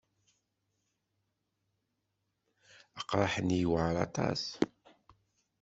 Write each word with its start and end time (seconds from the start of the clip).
Aqraḥ-nni 2.99 3.57
yewɛeṛ 3.59 3.95
aṭas. 4.05 4.43